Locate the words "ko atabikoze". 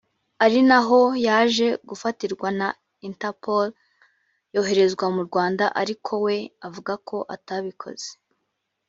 7.07-8.09